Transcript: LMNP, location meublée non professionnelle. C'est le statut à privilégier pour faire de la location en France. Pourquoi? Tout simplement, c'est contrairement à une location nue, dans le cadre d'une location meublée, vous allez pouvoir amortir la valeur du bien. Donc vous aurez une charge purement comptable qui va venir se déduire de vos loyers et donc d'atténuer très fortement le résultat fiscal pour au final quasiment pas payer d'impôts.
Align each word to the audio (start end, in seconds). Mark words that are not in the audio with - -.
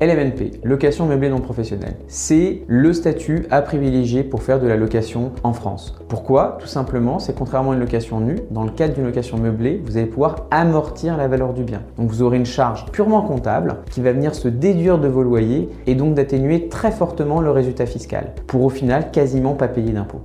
LMNP, 0.00 0.60
location 0.64 1.04
meublée 1.04 1.28
non 1.28 1.40
professionnelle. 1.40 1.96
C'est 2.08 2.62
le 2.68 2.94
statut 2.94 3.46
à 3.50 3.60
privilégier 3.60 4.24
pour 4.24 4.42
faire 4.42 4.58
de 4.58 4.66
la 4.66 4.76
location 4.76 5.32
en 5.42 5.52
France. 5.52 5.94
Pourquoi? 6.08 6.56
Tout 6.58 6.66
simplement, 6.66 7.18
c'est 7.18 7.34
contrairement 7.34 7.72
à 7.72 7.74
une 7.74 7.80
location 7.80 8.18
nue, 8.18 8.36
dans 8.50 8.64
le 8.64 8.70
cadre 8.70 8.94
d'une 8.94 9.04
location 9.04 9.36
meublée, 9.36 9.78
vous 9.84 9.98
allez 9.98 10.06
pouvoir 10.06 10.46
amortir 10.50 11.18
la 11.18 11.28
valeur 11.28 11.52
du 11.52 11.64
bien. 11.64 11.82
Donc 11.98 12.08
vous 12.08 12.22
aurez 12.22 12.38
une 12.38 12.46
charge 12.46 12.86
purement 12.92 13.20
comptable 13.20 13.76
qui 13.90 14.00
va 14.00 14.12
venir 14.12 14.34
se 14.34 14.48
déduire 14.48 14.98
de 14.98 15.08
vos 15.08 15.22
loyers 15.22 15.68
et 15.86 15.94
donc 15.94 16.14
d'atténuer 16.14 16.68
très 16.68 16.92
fortement 16.92 17.42
le 17.42 17.50
résultat 17.50 17.84
fiscal 17.84 18.32
pour 18.46 18.64
au 18.64 18.70
final 18.70 19.10
quasiment 19.10 19.52
pas 19.52 19.68
payer 19.68 19.92
d'impôts. 19.92 20.22